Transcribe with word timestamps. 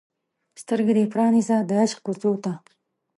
سترګې 0.61 0.93
دې 0.97 1.05
پرانیزه 1.13 1.57
د 1.69 1.71
عشق 1.81 1.97
کوڅو 2.05 2.31
ته 2.43 2.51